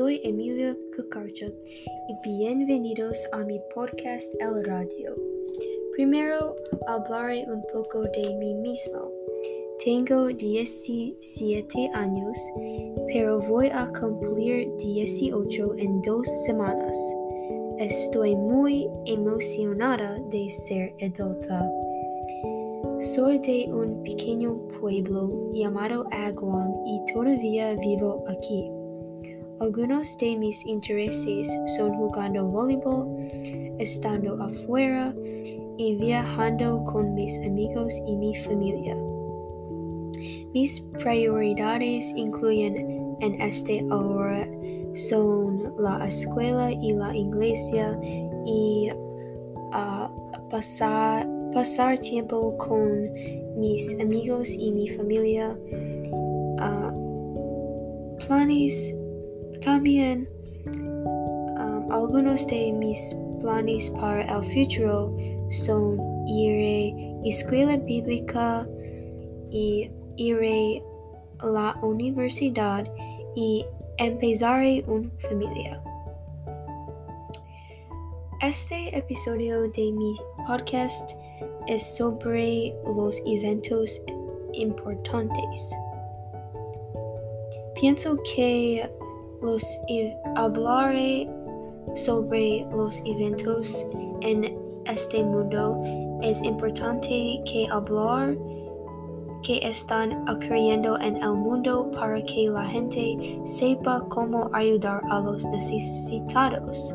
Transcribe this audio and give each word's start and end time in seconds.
soy 0.00 0.18
Emilia 0.24 0.74
Kukarchuk 0.96 1.52
y 2.08 2.14
bienvenidos 2.26 3.28
a 3.32 3.44
mi 3.44 3.60
podcast 3.74 4.34
El 4.40 4.64
Radio. 4.64 5.14
Primero 5.92 6.56
hablaré 6.86 7.44
un 7.46 7.62
poco 7.70 8.00
de 8.04 8.34
mí 8.36 8.54
mismo. 8.54 9.12
Tengo 9.84 10.28
17 10.28 11.90
años, 11.92 12.38
pero 13.08 13.40
voy 13.40 13.66
a 13.66 13.92
cumplir 13.92 14.74
18 14.78 15.74
en 15.76 16.00
dos 16.00 16.26
semanas. 16.46 16.96
Estoy 17.78 18.34
muy 18.34 18.88
emocionada 19.04 20.18
de 20.30 20.48
ser 20.48 20.94
adulta. 21.02 21.70
Soy 23.00 23.38
de 23.40 23.68
un 23.70 24.02
pequeño 24.02 24.66
pueblo 24.80 25.52
llamado 25.52 26.06
Aguam 26.10 26.72
y 26.86 27.12
todavía 27.12 27.74
vivo 27.74 28.24
aquí. 28.28 28.79
Algunos 29.60 30.16
de 30.16 30.38
mis 30.38 30.64
intereses 30.66 31.46
son 31.76 31.92
jugando 31.92 32.46
voleibol, 32.46 33.06
estando 33.78 34.42
afuera 34.42 35.14
y 35.76 35.96
viajando 35.96 36.82
con 36.84 37.14
mis 37.14 37.36
amigos 37.40 37.94
y 38.06 38.16
mi 38.16 38.34
familia. 38.36 38.96
Mis 40.54 40.80
prioridades 40.80 42.10
incluyen 42.16 43.16
en 43.20 43.40
este 43.42 43.84
ahora 43.90 44.48
son 44.94 45.74
la 45.78 46.06
escuela 46.08 46.72
y 46.72 46.94
la 46.94 47.14
iglesia 47.14 48.00
y 48.46 48.88
uh, 48.90 50.48
pasar 50.48 51.28
pasar 51.52 51.98
tiempo 51.98 52.56
con 52.56 53.12
mis 53.56 53.98
amigos 54.00 54.54
y 54.54 54.72
mi 54.72 54.88
familia. 54.88 55.54
Uh, 56.62 58.16
planes 58.26 58.94
también. 59.60 60.28
Um, 60.76 61.90
algunos 61.90 62.46
de 62.46 62.72
mis 62.72 63.14
planes 63.40 63.90
para 63.90 64.22
el 64.22 64.44
futuro 64.44 65.16
son 65.50 65.98
ir 66.26 67.22
a 67.24 67.28
escuela 67.28 67.76
bíblica 67.76 68.66
y 69.50 69.90
ir 70.16 70.82
a 71.38 71.46
la 71.46 71.78
universidad 71.82 72.86
y 73.34 73.64
empezar 73.98 74.64
una 74.86 75.10
familia. 75.28 75.82
Este 78.42 78.96
episodio 78.96 79.62
de 79.62 79.92
mi 79.92 80.14
podcast 80.46 81.12
es 81.66 81.96
sobre 81.96 82.74
los 82.96 83.22
eventos 83.26 84.02
importantes. 84.54 85.74
Pienso 87.74 88.18
que 88.34 88.90
los 89.42 89.82
hablaré 90.36 91.28
sobre 91.94 92.66
los 92.72 93.00
eventos 93.04 93.86
en 94.20 94.56
este 94.86 95.22
mundo 95.22 95.82
es 96.22 96.42
importante 96.42 97.40
que 97.44 97.66
hablar 97.70 98.36
que 99.42 99.58
están 99.62 100.28
ocurriendo 100.28 100.98
en 101.00 101.16
el 101.16 101.32
mundo 101.32 101.90
para 101.92 102.22
que 102.22 102.50
la 102.50 102.66
gente 102.66 103.40
sepa 103.44 104.04
cómo 104.10 104.50
ayudar 104.52 105.02
a 105.08 105.20
los 105.20 105.46
necesitados. 105.46 106.94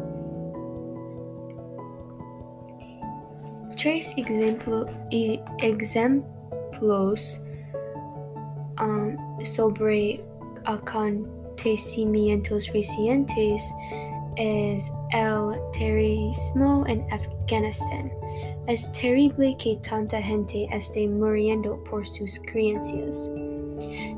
tres 3.75 4.13
ejemplo, 4.17 4.85
ejemplos 5.59 7.41
um, 8.79 9.15
sobre 9.43 10.23
acontecimientos 11.65 12.71
recientes 12.71 13.73
es 14.35 14.93
el 15.11 15.59
terrorismo 15.73 16.85
en 16.85 17.03
Afganistán. 17.11 18.11
Es 18.67 18.91
terrible 18.91 19.55
que 19.57 19.77
tanta 19.77 20.21
gente 20.21 20.67
esté 20.71 21.07
muriendo 21.07 21.83
por 21.85 22.05
sus 22.05 22.39
creencias. 22.41 23.31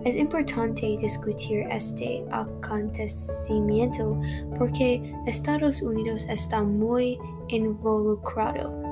Es 0.04 0.18
importante 0.18 0.98
discutir 0.98 1.66
este 1.72 2.26
acontecimiento 2.32 4.20
porque 4.58 5.14
Estados 5.26 5.82
Unidos 5.82 6.28
está 6.30 6.64
muy 6.64 7.18
involucrado. 7.48 8.87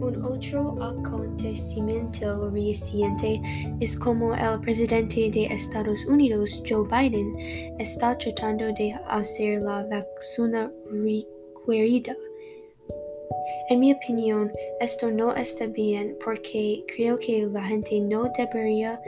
Un 0.00 0.24
otro 0.24 0.76
acontecimiento 0.82 2.50
reciente 2.50 3.40
es 3.80 3.96
como 3.96 4.34
el 4.34 4.60
presidente 4.60 5.30
de 5.30 5.44
Estados 5.46 6.04
Unidos, 6.06 6.62
Joe 6.68 6.86
Biden, 6.88 7.36
está 7.78 8.18
tratando 8.18 8.66
de 8.72 8.92
hacer 9.08 9.60
la 9.60 9.84
vacuna 9.84 10.72
requerida. 10.90 12.16
En 13.70 13.80
mi 13.80 13.92
opinión, 13.92 14.50
esto 14.80 15.10
no 15.10 15.34
está 15.34 15.66
bien 15.66 16.16
porque 16.24 16.84
creo 16.96 17.16
que 17.18 17.46
la 17.46 17.62
gente 17.62 18.00
no 18.00 18.30
debería 18.36 19.00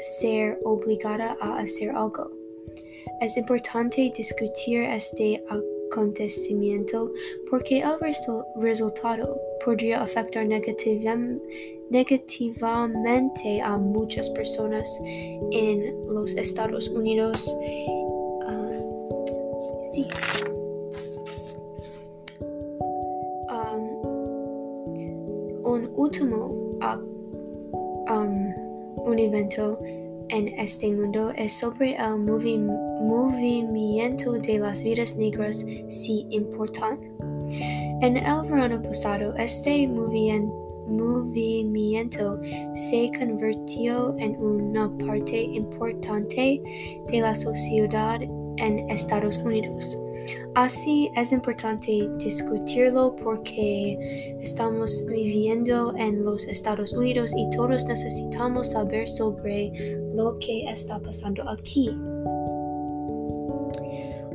ser 0.00 0.58
obligada 0.64 1.36
a 1.40 1.58
hacer 1.58 1.90
algo. 1.90 2.30
Es 3.20 3.36
importante 3.36 4.12
discutir 4.16 4.82
este 4.82 5.36
acontecimiento 5.48 5.75
porque 7.50 7.80
el 7.80 7.96
resultado 8.56 9.36
podría 9.64 10.02
afectar 10.02 10.46
negativamente 10.46 11.42
a 13.62 13.76
muchas 13.76 14.30
personas 14.30 15.00
en 15.52 15.94
los 16.08 16.34
Estados 16.36 16.88
Unidos. 16.88 17.56
Uh, 18.46 19.82
sí. 19.92 20.06
Un 25.64 25.90
último 25.96 26.66
un 29.06 29.18
evento 29.18 29.78
en 30.28 30.48
este 30.58 30.90
mundo 30.90 31.32
es 31.36 31.52
sobre 31.52 31.96
el 31.96 32.18
movimiento 32.18 32.85
de 34.42 34.58
las 34.58 34.82
vidas 34.82 35.16
negras 35.16 35.64
si 35.88 36.26
importan. 36.30 36.98
En 38.00 38.16
el 38.16 38.48
verano 38.48 38.82
pasado, 38.82 39.36
este 39.36 39.86
movimiento 39.88 42.40
se 42.74 43.10
convirtió 43.18 44.16
en 44.18 44.36
una 44.36 44.96
parte 44.98 45.42
importante 45.42 46.62
de 47.08 47.20
la 47.20 47.34
sociedad 47.34 48.20
en 48.22 48.90
Estados 48.90 49.38
Unidos. 49.38 49.98
Así 50.54 51.10
es 51.14 51.32
importante 51.32 52.08
discutirlo 52.18 53.14
porque 53.16 54.38
estamos 54.40 55.04
viviendo 55.06 55.94
en 55.96 56.24
los 56.24 56.48
Estados 56.48 56.94
Unidos 56.94 57.34
y 57.36 57.50
todos 57.50 57.86
necesitamos 57.86 58.70
saber 58.70 59.06
sobre 59.08 59.70
lo 60.14 60.38
que 60.38 60.64
está 60.70 60.98
pasando 60.98 61.46
aquí. 61.48 61.90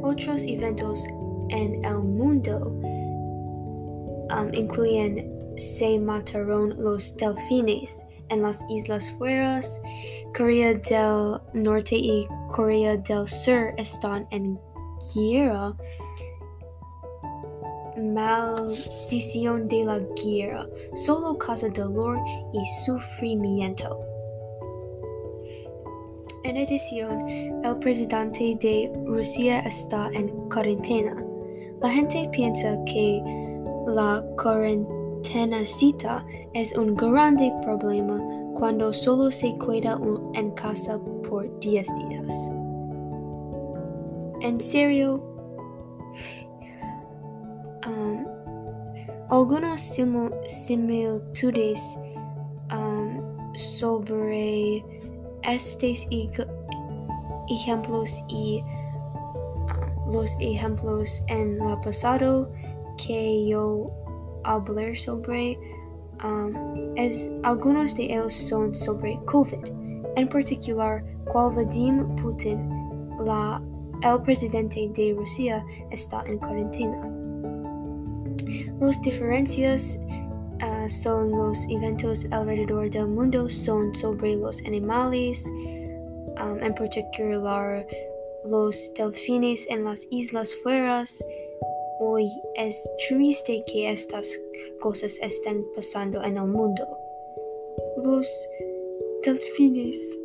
Otros 0.03 0.45
eventos 0.45 1.05
en 1.49 1.83
el 1.85 1.99
mundo 1.99 2.71
um, 4.31 4.53
incluyen 4.53 5.31
se 5.57 5.99
mataron 5.99 6.75
los 6.81 7.15
delfines 7.17 8.05
en 8.29 8.41
las 8.41 8.63
Islas 8.69 9.11
Fueras, 9.11 9.81
Corea 10.35 10.73
del 10.73 11.39
Norte 11.53 11.97
y 11.97 12.27
Corea 12.51 12.97
del 12.97 13.27
Sur 13.27 13.73
están 13.77 14.25
en 14.31 14.59
guerra. 15.13 15.75
Maldición 17.97 19.67
de 19.67 19.85
la 19.85 19.99
guerra 19.99 20.65
solo 20.95 21.37
causa 21.37 21.69
dolor 21.69 22.17
y 22.53 22.59
sufrimiento. 22.85 24.10
En 26.51 26.57
el 26.57 27.77
presidente 27.79 28.57
de 28.59 28.91
Rusia 29.05 29.61
está 29.61 30.09
en 30.11 30.27
cuarentena. 30.49 31.15
La 31.79 31.89
gente 31.89 32.27
piensa 32.33 32.77
que 32.83 33.23
la 33.87 34.21
cuarentena 34.35 35.65
cita 35.65 36.25
es 36.53 36.75
un 36.77 36.93
grande 36.97 37.53
problema 37.63 38.21
cuando 38.59 38.91
solo 38.91 39.31
se 39.31 39.57
queda 39.59 39.97
en 40.33 40.51
casa 40.51 40.99
por 41.29 41.57
10 41.61 41.87
días. 41.95 42.51
En 44.41 44.59
serio, 44.59 45.23
um, 47.87 48.25
algunas 49.29 49.97
similitudes 50.47 51.97
um, 52.73 53.21
sobre 53.55 55.00
estos 55.43 56.07
ejemplos 57.49 58.23
y 58.29 58.63
los 60.11 60.35
ejemplos 60.39 61.23
en 61.27 61.61
el 61.61 61.77
pasado 61.83 62.49
que 62.97 63.47
yo 63.47 63.91
hablé 64.43 64.95
sobre 64.95 65.57
um, 66.23 66.53
es 66.97 67.31
algunos 67.43 67.95
de 67.95 68.05
ellos 68.05 68.35
son 68.35 68.75
sobre 68.75 69.19
COVID. 69.25 69.65
En 70.17 70.27
particular, 70.27 71.03
cual 71.31 71.53
Vladimir 71.53 72.05
Putin, 72.21 72.69
la 73.25 73.61
el 74.03 74.21
presidente 74.23 74.91
de 74.95 75.13
Rusia 75.13 75.63
está 75.91 76.23
en 76.25 76.39
cuarentena. 76.39 77.07
Las 78.79 78.99
diferencias 79.01 79.99
son 80.91 81.31
los 81.31 81.65
eventos 81.69 82.25
alrededor 82.31 82.89
del 82.89 83.07
mundo 83.07 83.49
son 83.49 83.95
sobre 83.95 84.35
los 84.35 84.61
animales, 84.65 85.45
um, 85.47 86.61
en 86.61 86.75
particular 86.75 87.87
los 88.45 88.93
delfines 88.95 89.67
en 89.69 89.83
las 89.83 90.07
islas 90.11 90.53
fueras. 90.55 91.23
Hoy 91.99 92.29
es 92.55 92.75
triste 93.07 93.63
que 93.65 93.91
estas 93.91 94.37
cosas 94.79 95.17
estén 95.21 95.65
pasando 95.75 96.23
en 96.23 96.37
el 96.37 96.47
mundo. 96.47 96.85
Los 98.03 98.27
delfines 99.23 100.19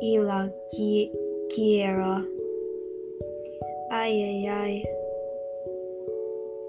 y 0.00 0.18
la 0.18 0.52
guerra. 1.56 2.26
Ay, 3.90 4.22
ay, 4.22 4.46
ay. 4.46 5.01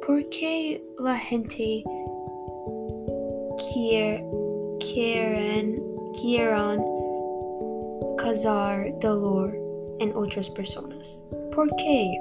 ¿Por 0.06 0.28
qué 0.28 0.84
la 1.00 1.16
gente 1.18 1.82
quiere, 3.72 4.26
quieren, 4.80 5.82
quieren 6.22 6.84
causar 8.18 9.00
dolor 9.00 9.58
en 10.00 10.14
otras 10.14 10.50
personas? 10.50 11.24
¿Por 11.56 11.74
qué? 11.78 12.20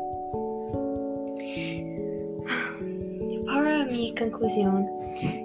Para 3.46 3.84
mi 3.87 4.14
conclusión, 4.14 4.88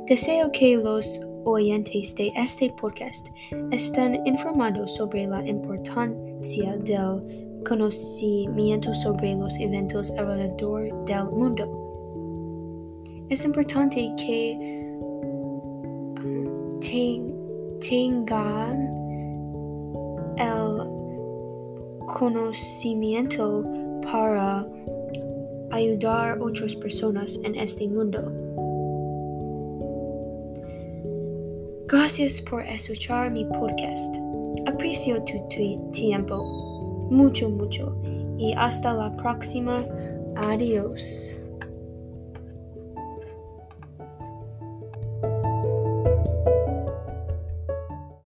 deseo 0.06 0.52
que 0.52 0.78
los 0.78 1.28
oyentes 1.46 2.14
de 2.16 2.32
este 2.36 2.72
podcast 2.80 3.30
están 3.72 4.28
informados 4.28 4.96
sobre 4.96 5.26
la 5.26 5.44
importancia 5.48 6.78
del 6.78 7.64
conocimiento 7.68 8.94
sobre 8.94 9.36
los 9.36 9.58
eventos 9.60 10.12
alrededor 10.12 11.06
del 11.06 11.26
mundo. 11.32 11.87
Es 13.30 13.44
importante 13.44 14.10
que 14.16 14.58
um, 16.24 16.80
tengan 17.80 18.88
el 20.38 20.88
conocimiento 22.08 23.66
para 24.10 24.66
ayudar 25.72 26.38
a 26.38 26.44
otras 26.44 26.76
personas 26.76 27.40
en 27.44 27.56
este 27.56 27.88
mundo. 27.88 28.32
Gracias 31.88 32.42
por 32.42 32.62
escuchar 32.62 33.32
mi 33.32 33.46
podcast. 33.46 34.16
Aprecio 34.68 35.24
tu, 35.24 35.90
tiempo 35.92 36.44
mucho, 37.10 37.50
mucho. 37.50 37.96
Y 38.38 38.54
hasta 38.54 38.94
la 38.94 39.16
próxima. 39.18 39.86
Adiós. 40.36 41.36